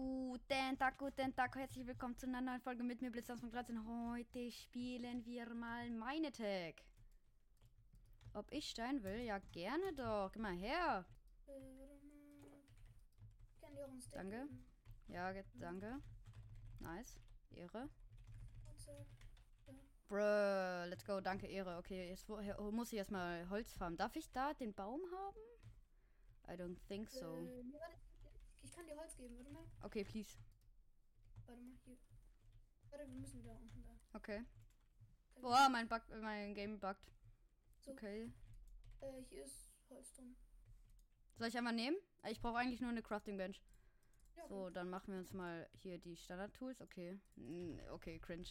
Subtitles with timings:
[0.00, 3.82] Guten Tag, guten Tag, herzlich willkommen zu einer neuen Folge mit mir, Blitz13.
[4.12, 6.82] Heute spielen wir mal meine Tag.
[8.34, 9.20] Ob ich Stein will?
[9.22, 10.30] Ja, gerne doch.
[10.32, 11.06] Geh mal her.
[11.46, 11.52] Äh,
[13.58, 14.40] kann dir auch einen Danke.
[14.42, 14.66] geben.
[15.08, 16.02] Ja, ge- danke.
[16.80, 17.18] Nice.
[17.52, 17.88] Ehre.
[20.08, 21.22] Bruh, let's go.
[21.22, 21.78] Danke, Ehre.
[21.78, 23.96] Okay, jetzt her- muss ich erstmal Holz farmen.
[23.96, 25.38] Darf ich da den Baum haben?
[26.48, 27.34] I don't think so.
[27.34, 27.64] Äh,
[28.66, 29.64] ich kann dir Holz geben, warte mal.
[29.82, 30.36] Okay, please.
[31.46, 31.96] Warte mal, hier.
[32.90, 33.90] Warte, wir müssen da unten da.
[34.14, 34.44] Okay.
[35.40, 37.12] Boah, mein, Bug, mein Game buggt.
[37.80, 38.32] So, Okay.
[39.00, 40.34] äh, hier ist Holz drin.
[41.38, 41.96] Soll ich einmal nehmen?
[42.28, 43.62] Ich brauche eigentlich nur eine Crafting Bench.
[44.36, 46.80] Ja, So, dann machen wir uns mal hier die Standard-Tools.
[46.80, 47.20] Okay.
[47.90, 48.48] Okay, cringe.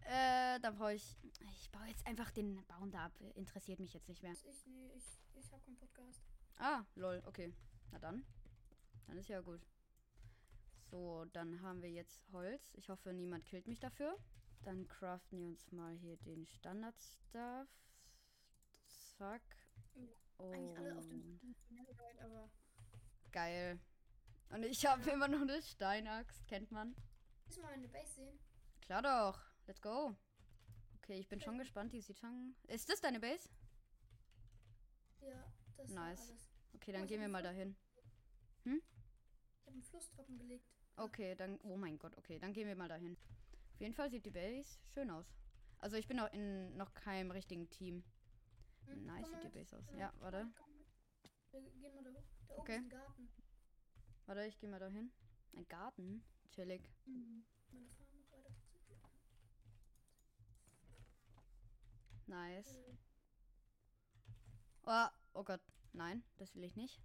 [0.00, 1.16] Äh, dann brauche ich.
[1.40, 3.12] Ich baue jetzt einfach den Baum da ab.
[3.34, 4.32] Interessiert mich jetzt nicht mehr.
[4.32, 6.20] Ich, nee, ich, ich hab keinen Podcast.
[6.56, 7.52] Ah, lol, okay.
[7.92, 8.24] Na dann.
[9.06, 9.60] Dann ist ja gut.
[10.90, 12.72] So, dann haben wir jetzt Holz.
[12.74, 14.16] Ich hoffe, niemand killt mich dafür.
[14.62, 17.68] Dann craften wir uns mal hier den Standard-Stuff.
[19.18, 19.42] Zack.
[20.38, 21.40] Eigentlich alle auf dem
[22.20, 22.50] aber.
[23.30, 23.78] geil.
[24.50, 26.94] Und ich habe immer noch eine Steinaxt, kennt man.
[27.44, 28.38] Willst du mal eine Base sehen?
[28.82, 29.40] Klar doch.
[29.66, 30.14] Let's go.
[30.98, 31.92] Okay, ich bin schon gespannt.
[31.92, 32.54] Die sieht schon.
[32.66, 33.48] Ist das deine Base?
[35.20, 36.18] Ja, das Nice.
[36.20, 36.48] war alles.
[36.74, 37.76] Okay, dann Oh, gehen wir mal dahin.
[39.64, 40.68] Ich habe einen Fluss trocken gelegt.
[40.96, 41.58] Okay, dann.
[41.62, 43.16] Oh mein Gott, okay, dann gehen wir mal dahin.
[43.72, 45.26] Auf jeden Fall sieht die Base schön aus.
[45.78, 48.04] Also ich bin noch in noch keinem richtigen Team.
[48.86, 49.84] Hm, Nice sieht die Base aus.
[49.98, 50.46] Ja, warte.
[51.50, 52.22] Wir gehen mal da hoch.
[52.48, 52.76] Da oben Okay.
[52.76, 53.28] ist ein Garten.
[54.26, 55.10] Warte, ich gehe mal dahin.
[55.56, 56.22] Ein Garten.
[56.50, 56.90] Chillig.
[57.06, 57.44] Mhm.
[62.26, 62.72] Nice.
[62.72, 62.96] Äh,
[64.86, 65.62] Oh, oh Gott.
[65.94, 67.00] Nein, das will ich nicht.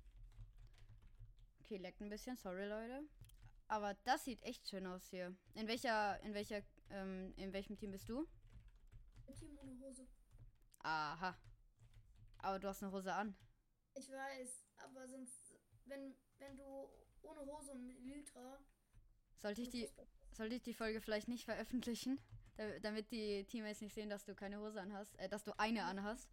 [1.70, 2.36] Okay, leckt ein bisschen.
[2.36, 3.04] Sorry, Leute.
[3.68, 5.36] Aber das sieht echt schön aus hier.
[5.54, 8.28] In welcher, in welcher, ähm, in welchem Team bist du?
[9.28, 10.08] Ein Team ohne Hose.
[10.80, 11.38] Aha.
[12.40, 13.36] Aber du hast eine Hose an.
[13.94, 15.54] Ich weiß, aber sonst,
[15.86, 16.90] wenn, wenn du
[17.22, 18.58] ohne Hose und mit Litra.
[19.36, 19.88] Sollte ich die,
[20.32, 22.20] sollte ich die Folge vielleicht nicht veröffentlichen?
[22.56, 25.84] Da- Damit die Teammates nicht sehen, dass du keine Hose anhast, äh, dass du eine
[25.84, 26.32] anhast.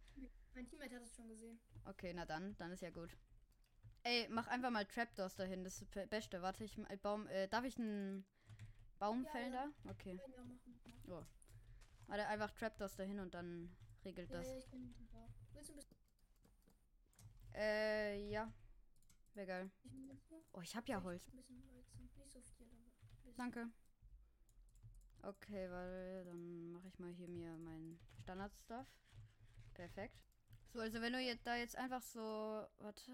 [0.55, 1.59] Mein Teammate hat es schon gesehen.
[1.85, 3.11] Okay, na dann, dann ist ja gut.
[4.07, 6.41] Ey, mach einfach mal Trapdoors dahin, das ist das Beste.
[6.41, 8.25] Warte, ich äh, Baum, äh, darf ich einen
[8.99, 9.69] Baum Ja, fällen ja.
[9.83, 9.91] da?
[9.91, 10.17] Okay.
[10.17, 10.61] Ja, machen.
[11.09, 11.23] Oh.
[12.07, 13.75] Warte, einfach Trapdoors dahin und dann
[14.05, 14.47] regelt das.
[17.53, 18.49] Äh, ja.
[19.33, 19.71] Wäre geil.
[20.53, 21.33] Oh, ich hab ja Holz.
[21.33, 23.33] Nicht so viel.
[23.35, 23.69] Danke.
[25.21, 28.87] Okay, weil dann mache ich mal hier mir meinen Standard-Stuff.
[29.73, 30.15] Perfekt.
[30.73, 33.11] So, also wenn du jetzt da jetzt einfach so, warte,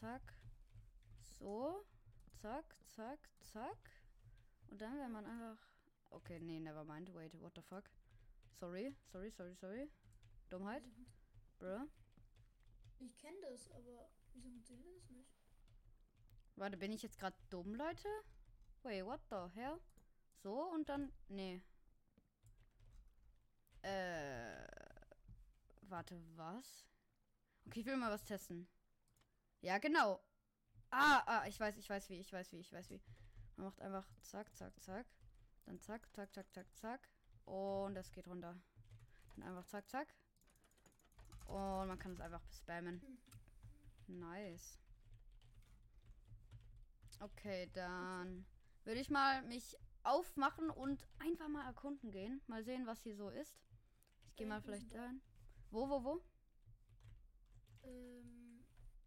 [0.00, 0.34] zack,
[1.38, 1.84] so,
[2.40, 3.18] zack, zack,
[3.52, 3.90] zack.
[4.68, 5.58] Und dann wäre man einfach,
[6.10, 7.90] okay, nee, never mind, wait, what the fuck.
[8.58, 9.90] Sorry, sorry, sorry, sorry.
[10.48, 10.82] Dummheit,
[11.58, 11.86] bruh.
[12.98, 15.30] Ich kenne das, aber wieso funktioniert das nicht?
[16.56, 18.08] Warte, bin ich jetzt gerade dumm, Leute?
[18.82, 19.80] Wait, what the hell?
[20.42, 21.12] So und dann.
[21.28, 21.62] Nee.
[23.82, 24.66] Äh.
[25.82, 26.86] Warte, was?
[27.66, 28.68] Okay, ich will mal was testen.
[29.60, 30.20] Ja, genau.
[30.90, 33.00] Ah, ah, ich weiß, ich weiß wie, ich weiß wie, ich weiß wie.
[33.56, 35.06] Man macht einfach zack, zack, zack.
[35.66, 37.08] Dann zack, zack, zack, zack, zack.
[37.44, 38.56] Und das geht runter.
[39.36, 40.14] Dann einfach zack, zack.
[41.46, 43.00] Und man kann es einfach spammen.
[44.06, 44.78] Nice.
[47.20, 48.46] Okay, dann
[48.84, 52.40] würde ich mal mich aufmachen und einfach mal erkunden gehen.
[52.46, 53.60] Mal sehen, was hier so ist.
[54.40, 54.98] Ja, mal wir vielleicht da.
[54.98, 55.20] dahin.
[55.70, 56.22] Wo, wo, wo?
[57.82, 58.64] Ähm.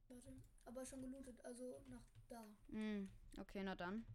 [0.07, 0.33] Warte.
[0.65, 2.45] Aber schon gelootet, also nach da.
[2.69, 4.05] Hm, okay, na dann.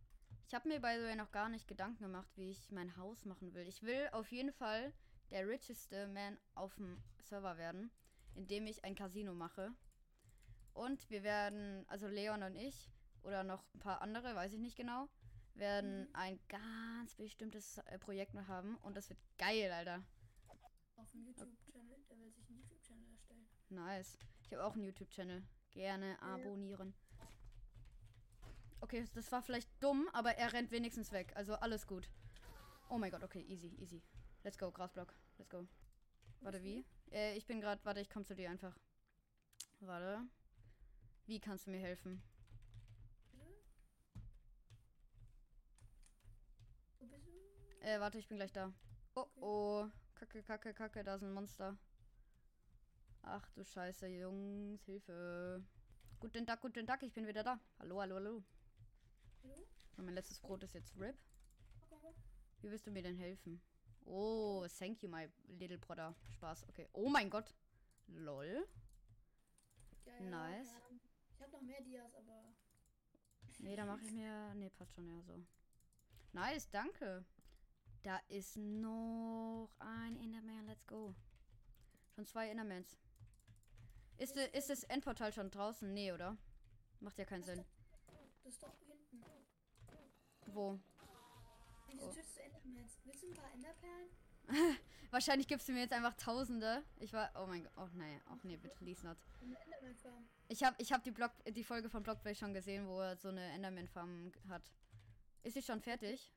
[0.47, 3.53] Ich habe mir bei so noch gar nicht Gedanken gemacht, wie ich mein Haus machen
[3.53, 3.67] will.
[3.67, 4.93] Ich will auf jeden Fall
[5.31, 7.91] der richeste Man auf dem Server werden,
[8.35, 9.73] indem ich ein Casino mache.
[10.73, 12.89] Und wir werden, also Leon und ich,
[13.23, 15.09] oder noch ein paar andere, weiß ich nicht genau,
[15.55, 18.77] werden ein ganz bestimmtes äh, Projekt noch haben.
[18.79, 20.03] Und das wird geil, Alter.
[21.19, 22.05] Dem YouTube-Channel.
[22.09, 23.49] Der will sich einen YouTube-Channel erstellen.
[23.71, 24.19] Nice.
[24.43, 25.43] Ich habe auch einen YouTube-Channel.
[25.73, 26.95] Gerne abonnieren.
[28.81, 31.33] Okay, das war vielleicht dumm, aber er rennt wenigstens weg.
[31.35, 32.09] Also alles gut.
[32.89, 34.01] Oh mein Gott, okay, easy, easy.
[34.45, 35.13] Let's go, Grasblock.
[35.39, 35.67] Let's go.
[36.41, 36.85] Warte, wie?
[37.11, 38.79] Äh, ich bin gerade, warte, ich komme zu dir einfach.
[39.81, 40.23] Warte.
[41.27, 42.23] Wie kannst du mir helfen?
[43.33, 43.41] Du?
[47.81, 48.73] Äh, warte, ich bin gleich da.
[49.17, 49.89] Oh, oh.
[50.19, 51.79] Kacke, kacke, kacke, da ist ein Monster.
[53.23, 55.63] Ach du Scheiße, Jungs, Hilfe.
[56.19, 57.61] Guten Tag, guten Tag, ich bin wieder da.
[57.79, 58.43] Hallo, hallo, hallo.
[59.45, 59.67] Hallo?
[59.97, 61.17] Und mein letztes Brot ist jetzt RIP.
[61.91, 62.15] Mal.
[62.61, 63.63] Wie willst du mir denn helfen?
[64.07, 66.13] Oh, thank you, my little brother.
[66.31, 66.89] Spaß, okay.
[66.93, 67.55] Oh mein Gott.
[68.09, 68.67] Lol.
[70.05, 70.69] Ja, ja, Nice.
[70.73, 70.97] ja.
[71.37, 72.43] Ich habe noch mehr Dias, aber.
[73.61, 74.53] Nee, da mache ich mir.
[74.57, 75.41] Nee, passt schon, ja, so.
[76.33, 77.25] Nice, danke.
[78.09, 81.15] Da ist noch ein Enderman, let's go.
[82.15, 82.97] Schon zwei Endermans.
[84.17, 85.93] Ist, ist das Endportal schon draußen?
[85.93, 86.39] Nee, oder?
[87.01, 87.63] Macht ja keinen Sinn.
[88.45, 89.23] Das ist doch hinten.
[90.47, 90.81] Wo?
[91.89, 92.11] Wieso Oh.
[92.11, 92.99] tötest du Endermans?
[93.05, 94.09] Willst du ein paar Enderperlen?
[95.11, 96.83] Wahrscheinlich gibst du mir jetzt einfach Tausende.
[97.01, 97.31] Ich war.
[97.35, 97.73] Oh mein Gott.
[97.77, 98.23] Oh nein.
[98.31, 99.19] Ach nee, bitte, please not.
[100.49, 103.29] Ich habe ich hab die, Block, die Folge von Blockplay schon gesehen, wo er so
[103.29, 104.63] eine Enderman-Farm hat.
[105.43, 106.33] Ist sie schon fertig?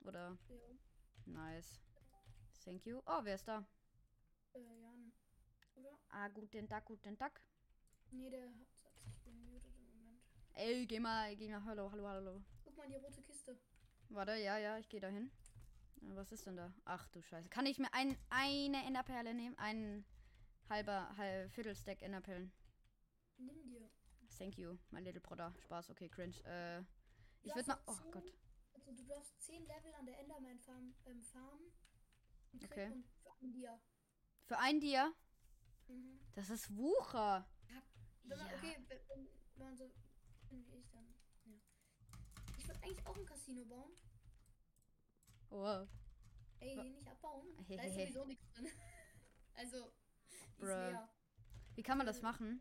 [0.00, 0.38] Oder?
[0.48, 0.56] Ja.
[1.26, 1.80] Nice.
[2.64, 3.00] Thank you.
[3.06, 3.64] Oh, wer ist da?
[4.54, 5.12] Äh, Jan.
[5.76, 5.98] Oder?
[6.10, 7.40] Ah, guten Tag, guten Tag.
[8.10, 10.20] Nee, der hat, hat sich gemutet im Moment.
[10.54, 11.64] Ey, geh mal, geh mal.
[11.64, 12.42] Hallo, hallo, hallo.
[12.64, 13.58] Guck mal, die rote Kiste.
[14.10, 15.30] Warte, ja, ja, ich gehe dahin.
[16.02, 16.72] Äh, Was ist denn da?
[16.84, 17.48] Ach du Scheiße.
[17.48, 19.58] Kann ich mir ein, eine Enderperle nehmen?
[19.58, 20.04] Ein
[20.68, 22.52] halber, halb, Viertelstack Enderperlen.
[23.38, 23.90] Nimm dir.
[24.38, 25.52] Thank you, my little brother.
[25.64, 26.36] Spaß, okay, cringe.
[26.44, 26.80] Äh,
[27.42, 27.80] ich würde noch.
[27.86, 28.32] Oh Gott.
[28.86, 31.72] Also, du darfst 10 Level an der Enderman-Farm ähm, farmen.
[32.52, 32.90] Und Okay.
[32.92, 33.80] Und für ein Dia.
[34.46, 35.12] Für ein Dia?
[35.88, 36.20] Mhm.
[36.34, 37.48] Das ist Wucher.
[38.24, 38.56] Wenn man, Ja.
[38.56, 39.90] okay, wenn, wenn man so
[40.50, 41.06] wie ich dann.
[41.44, 41.52] Ja.
[42.58, 43.92] Ich würde eigentlich auch ein Casino bauen.
[45.50, 45.86] Oh.
[46.60, 47.46] Ey, nicht abbauen.
[47.56, 47.86] Da Hehehe.
[47.86, 48.68] ist sowieso nichts drin.
[49.54, 49.92] also,
[50.58, 51.08] Bruh.
[51.74, 52.60] Wie kann man das machen?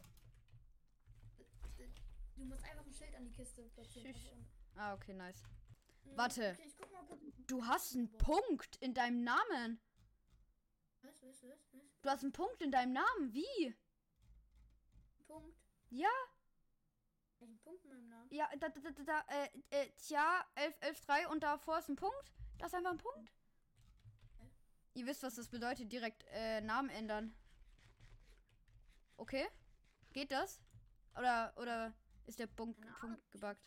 [2.35, 4.13] Du musst einfach ein Schild an die Kiste platzieren.
[4.13, 4.29] Also,
[4.75, 5.43] Ah, okay, nice.
[6.05, 6.57] Mm, Warte.
[6.59, 7.65] Okay, du.
[7.65, 9.79] Hast einen Punkt in deinem Namen.
[11.01, 11.81] Was, was, was, was?
[12.01, 13.33] Du hast einen Punkt in deinem Namen.
[13.33, 13.75] Wie?
[15.27, 15.57] Punkt.
[15.89, 16.09] Ja,
[17.39, 18.33] Welchen Punkt in meinem Namen?
[18.33, 21.95] ja, da, da, da, da, äh, äh, tja, 11, 11, 3 und davor ist ein
[21.95, 22.33] Punkt.
[22.57, 23.31] Das ist einfach ein Punkt.
[24.39, 24.49] Hä?
[24.93, 27.35] Ihr wisst, was das bedeutet, direkt äh, Namen ändern.
[29.17, 29.47] Okay?
[30.13, 30.61] Geht das?
[31.17, 31.93] Oder, oder
[32.25, 33.61] ist der Punkt, Punkt gebuggt?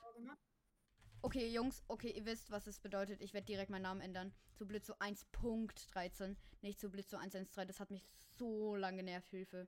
[1.27, 3.21] Okay, Jungs, okay, ihr wisst, was es bedeutet.
[3.21, 4.33] Ich werde direkt meinen Namen ändern.
[4.55, 6.37] Zu Blitzo 1.13.
[6.63, 7.67] Nicht zu Blitzo 113.
[7.67, 8.07] Das hat mich
[8.39, 9.29] so lange genervt.
[9.31, 9.67] Hilfe.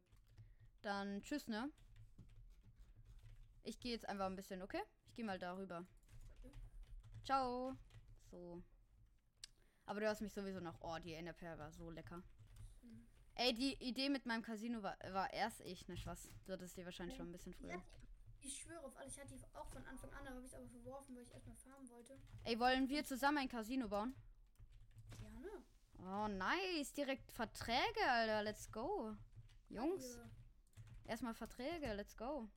[0.82, 1.68] Dann tschüss, ne?
[3.64, 4.80] Ich gehe jetzt einfach ein bisschen, okay?
[5.08, 5.84] Ich gehe mal darüber.
[7.24, 7.76] Ciao.
[8.30, 8.62] So.
[9.84, 10.78] Aber du hast mich sowieso noch.
[10.80, 12.22] Oh, die Enderperle war so lecker.
[12.82, 13.08] Mhm.
[13.34, 16.30] Ey, die Idee mit meinem Casino war, war erst ich, ne Spaß.
[16.44, 17.24] Du hattest die wahrscheinlich Ja.
[17.24, 17.72] schon ein bisschen früher.
[17.72, 18.07] hatte,
[19.08, 21.88] ich hatte die auch von Anfang an, habe ich aber verworfen, weil ich erstmal farmen
[21.90, 22.18] wollte.
[22.44, 24.14] Ey, wollen wir zusammen ein Casino bauen?
[25.18, 25.48] Gerne.
[26.00, 26.92] Oh, nice.
[26.92, 28.42] Direkt Verträge, Alter.
[28.42, 29.14] Let's go.
[29.70, 30.30] Jungs, Ja.
[31.04, 31.92] erstmal Verträge.
[31.94, 32.48] Let's go.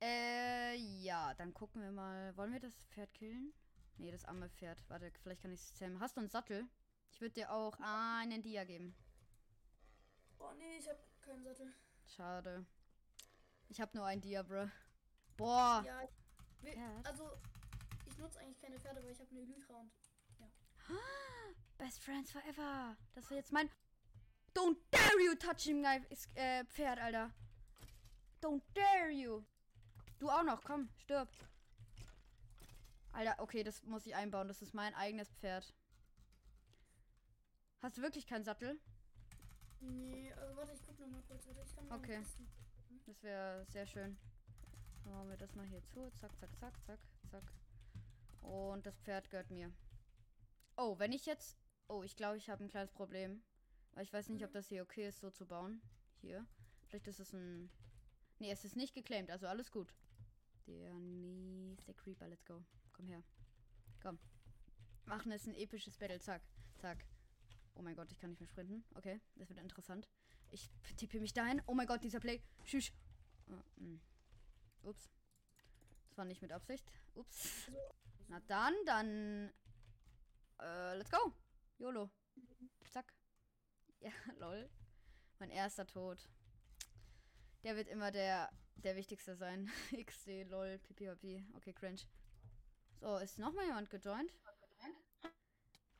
[0.00, 0.06] Ja.
[0.06, 2.36] Äh, ja, dann gucken wir mal.
[2.36, 3.52] Wollen wir das Pferd killen?
[3.98, 4.78] Nee, das arme Pferd.
[4.88, 6.00] Warte, vielleicht kann ich es zähmen.
[6.00, 6.66] Hast du einen Sattel?
[7.12, 8.94] Ich würde dir auch einen Dia geben.
[10.38, 11.72] Oh nee, ich habe keinen Sattel.
[12.16, 12.66] Schade.
[13.72, 14.68] Ich habe nur ein Dia, bro.
[15.38, 15.82] Boah.
[15.86, 17.30] Ja, ich, also
[18.04, 19.90] ich nutze eigentlich keine Pferde, weil ich habe eine Elytra und
[21.78, 22.94] Best Friends Forever.
[23.14, 23.70] Das wäre jetzt mein.
[24.54, 26.02] Don't dare you touching my
[26.34, 27.30] äh, Pferd, Alter.
[28.42, 29.42] Don't dare you.
[30.18, 31.30] Du auch noch, komm, stirb.
[33.12, 34.48] Alter, okay, das muss ich einbauen.
[34.48, 35.72] Das ist mein eigenes Pferd.
[37.80, 38.78] Hast du wirklich keinen Sattel?
[39.80, 41.46] Nee, also warte, ich guck noch mal kurz.
[41.46, 42.16] Warte, ich kann mal Okay.
[42.16, 42.48] am besten-
[43.06, 44.16] Das wäre sehr schön.
[45.04, 46.10] Dann machen wir das mal hier zu.
[46.20, 47.52] Zack, zack, zack, zack, zack.
[48.40, 49.72] Und das Pferd gehört mir.
[50.76, 51.58] Oh, wenn ich jetzt.
[51.88, 53.42] Oh, ich glaube, ich habe ein kleines Problem.
[53.92, 54.54] Weil ich weiß nicht, ob Mhm.
[54.54, 55.82] das hier okay ist, so zu bauen.
[56.20, 56.46] Hier.
[56.86, 57.70] Vielleicht ist es ein.
[58.38, 59.94] Nee, es ist nicht geclaimed, also alles gut.
[60.66, 62.64] Der nächste Creeper, let's go.
[62.92, 63.22] Komm her.
[64.00, 64.18] Komm.
[65.04, 66.20] Machen es ein episches Battle.
[66.20, 66.42] Zack,
[66.78, 67.04] zack.
[67.74, 68.84] Oh mein Gott, ich kann nicht mehr sprinten.
[68.94, 70.08] Okay, das wird interessant.
[70.52, 71.62] Ich tippe mich dahin.
[71.66, 72.42] Oh mein Gott, dieser Play.
[72.64, 72.92] Tschüss.
[73.76, 73.96] Mm.
[74.82, 75.10] Ups.
[76.08, 76.92] Das war nicht mit Absicht.
[77.14, 77.70] Ups.
[78.28, 79.52] Na dann, dann.
[80.60, 81.32] Äh, let's go.
[81.78, 82.10] YOLO.
[82.90, 83.14] Zack.
[84.00, 84.68] Ja, lol.
[85.38, 86.28] Mein erster Tod.
[87.64, 89.70] Der wird immer der, der wichtigste sein.
[90.04, 91.08] XD, lol, pipi,
[91.56, 92.02] Okay, cringe.
[93.00, 94.30] So, ist noch mal jemand gejoint?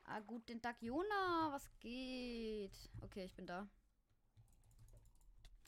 [0.04, 1.50] Ah, guten Tag, Jona.
[1.52, 2.90] Was geht?
[3.00, 3.66] Okay, ich bin da.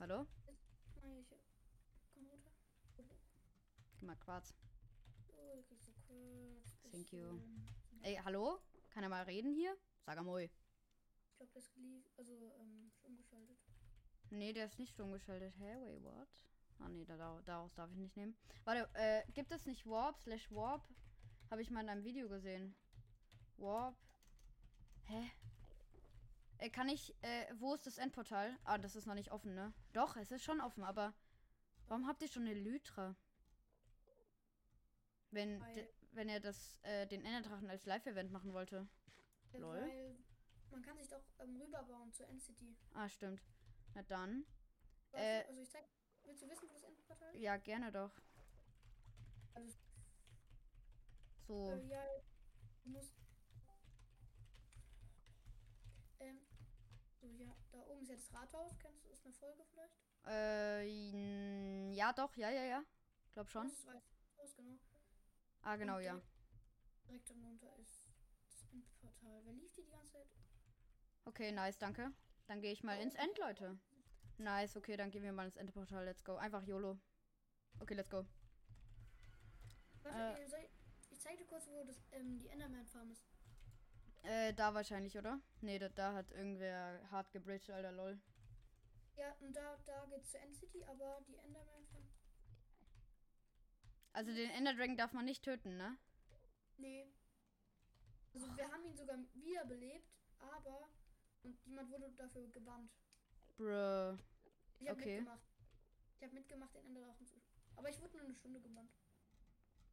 [0.00, 0.26] Hallo?
[1.02, 1.28] Nein, ich
[2.12, 2.50] komm runter.
[2.96, 4.52] Gib mal Quarz.
[5.28, 6.76] Oh, ich so kurz.
[6.90, 7.40] Thank you.
[8.02, 8.58] Ey, hallo?
[8.90, 9.76] Kann er mal reden hier?
[10.04, 10.42] Sag einmal.
[10.42, 10.50] Ich
[11.36, 13.58] glaube, das lief, also ähm, schon umgeschaltet.
[14.30, 15.54] Nee, der ist nicht stumm geschaltet.
[15.58, 16.28] Hä, wait, what?
[16.80, 18.36] Ah, nee, da, da, daraus darf ich nicht nehmen.
[18.64, 20.82] Warte, äh, gibt es nicht Warp slash Warp?
[21.50, 22.74] Habe ich mal in einem Video gesehen.
[23.56, 23.96] Warp.
[25.04, 25.30] Hä?
[26.58, 28.56] Äh, kann ich, äh, wo ist das Endportal?
[28.64, 29.72] Ah, das ist noch nicht offen, ne?
[29.92, 31.14] Doch, es ist schon offen, aber
[31.88, 33.16] warum habt ihr schon eine Lytra?
[35.30, 38.86] Wenn, Weil- wenn er das, äh, den Enderdrachen als Live-Event machen wollte.
[39.52, 39.80] Lol.
[39.80, 40.16] Weil
[40.70, 42.76] man kann sich doch ähm, rüberbauen zur End-City.
[42.94, 43.42] Ah, stimmt.
[43.94, 44.44] Na dann.
[45.10, 45.84] Weißt Äh, du, also ich zeig,
[46.24, 47.40] willst du wissen, wo das Endportal ist?
[47.40, 48.10] Ja, gerne doch.
[49.54, 49.76] Also,
[51.46, 51.72] So.
[51.72, 52.04] äh, ja,
[52.84, 53.14] du musst.
[56.20, 56.38] Ähm,
[57.20, 57.54] so,
[58.08, 58.78] ja das Rathaus.
[58.78, 59.94] Kennst du, ist eine Folge vielleicht?
[60.26, 62.84] Äh, ja, doch, ja, ja, ja.
[63.32, 63.68] Glaub schon.
[63.68, 64.02] Das ist weiß
[64.38, 64.78] Haus, genau.
[65.62, 66.20] Ah, genau, ja.
[67.08, 68.06] direkt- darunter ist
[68.46, 69.40] das Endportal.
[69.44, 70.26] Wer lief die die ganze Zeit?
[71.24, 72.12] Okay, nice, danke.
[72.46, 73.78] Dann gehe ich mal ins End, Leute.
[74.38, 76.04] Nice, okay, dann gehen wir mal ins Endportal.
[76.04, 76.36] Let's go.
[76.36, 76.98] Einfach YOLO.
[77.80, 78.26] Okay, let's go.
[80.02, 80.44] Warte, Äh.
[80.44, 80.52] ich,
[81.12, 83.24] ich zeig dir kurz, wo das, ähm, die Enderman Farm ist.
[84.24, 85.38] Äh, da wahrscheinlich, oder?
[85.60, 88.18] Nee, da, da hat irgendwer hart gebridged, alter lol.
[89.16, 92.08] Ja, und da, da geht's zur End-City, aber die Enderman Farm.
[94.14, 95.98] Also den Ender Dragon darf man nicht töten, ne?
[96.78, 97.06] Nee.
[98.32, 100.88] Also wir haben ihn sogar wiederbelebt, aber
[101.42, 102.90] und jemand wurde dafür gebannt.
[103.58, 104.16] Bruh.
[104.80, 105.16] Ich habe Okay.
[105.20, 105.42] mitgemacht.
[106.16, 107.36] Ich habe mitgemacht, den Enderdrachen zu.
[107.76, 108.90] Aber ich wurde nur eine Stunde gebannt.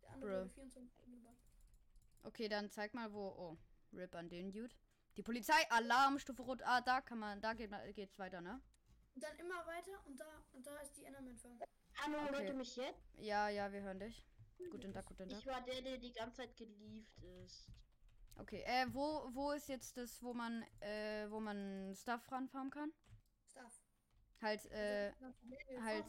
[0.02, 0.40] Der andere Bruh.
[0.42, 1.38] wurde 24 Stunden gebannt.
[2.24, 3.28] Okay, dann zeig mal, wo.
[3.28, 3.58] Oh,
[3.94, 4.74] RIP an den Dude.
[5.18, 6.62] Die Polizei, Alarm, Stufe Rot.
[6.64, 8.62] Ah, da kann man, da geht, geht's weiter, ne?
[9.14, 11.60] Und dann immer weiter und da und da ist die Enderman Farm.
[11.98, 12.32] Hallo, Okay.
[12.36, 13.04] hört ihr mich jetzt?
[13.18, 14.26] Ja, ja, wir hören dich.
[14.70, 15.40] Guten Tag, guten Tag.
[15.40, 17.68] Ich war der, der die ganze Zeit gelieft ist.
[18.38, 22.94] Okay, äh, wo, wo ist jetzt das, wo man, äh, wo man Stuff ranfarmen kann?
[23.50, 23.84] Stuff.
[24.42, 26.06] Halt, äh, Also, halt-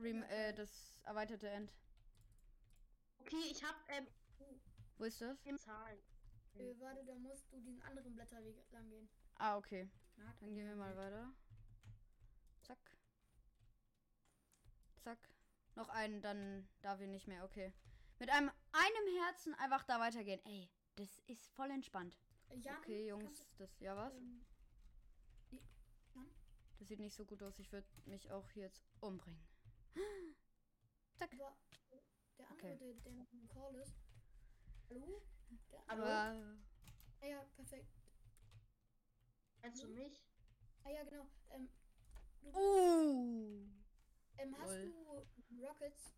[0.00, 1.70] rem äh, das erweiterte End.
[3.18, 4.06] Okay, ich hab ähm,
[4.96, 5.38] Wo ist das?
[5.44, 5.98] im Zahlen.
[6.54, 9.08] Äh, warte, da musst du diesen anderen Blätterweg lang gehen.
[9.36, 9.88] Ah, okay.
[10.16, 11.32] Na, Dann gehen wir mal weiter.
[12.62, 12.78] Zack.
[15.02, 15.18] Zack.
[15.76, 17.44] Noch einen, dann darf ich nicht mehr.
[17.44, 17.72] Okay.
[18.18, 20.40] Mit einem, einem Herzen einfach da weitergehen.
[20.44, 22.18] Ey, das ist voll entspannt.
[22.50, 23.78] Äh, Jan, Okay, Jungs, das.
[23.80, 24.12] Ja, was?
[24.14, 24.44] ähm,
[26.78, 27.58] Das sieht nicht so gut aus.
[27.58, 29.46] Ich würde mich auch hier jetzt umbringen.
[31.18, 31.32] Zack.
[31.34, 31.56] aber
[32.38, 32.78] der andere, Okay.
[32.78, 33.94] der, der im Call ist.
[34.90, 35.22] Hallo?
[35.88, 36.32] Aber.
[37.22, 37.86] Ah ja, perfekt.
[39.62, 40.22] Meinst du mich?
[40.84, 41.26] Ah ja, genau.
[41.50, 41.68] Ähm,
[42.42, 43.68] du, Uh!
[44.38, 45.26] ähm, hast du
[45.60, 46.14] Rockets?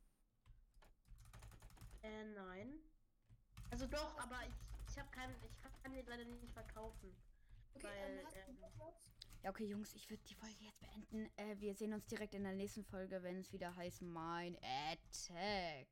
[2.02, 2.80] Äh, nein.
[3.70, 4.54] Also doch, aber ich,
[4.90, 7.14] ich habe keinen, ich kann den leider nicht verkaufen.
[7.74, 9.12] Okay, Weil, ähm, hast ähm, du Rockets?
[9.42, 11.30] Ja, okay, Jungs, ich würde die Folge jetzt beenden.
[11.36, 15.88] Äh, wir sehen uns direkt in der nächsten Folge, wenn es wieder heißt Mein Attack.